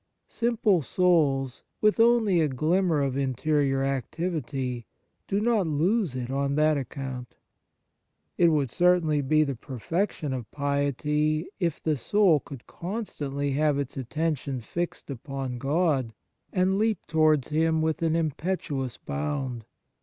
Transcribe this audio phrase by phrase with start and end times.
[0.29, 4.87] Simple souls, with only a glimmer of interior activity,
[5.27, 7.35] do not lose it on that account.
[8.35, 13.95] It would certainly be the perfection of piety if the soul could constantly have its
[13.95, 16.15] attention fixed upon God,
[16.51, 19.65] and leap towards him with an im petuous bound.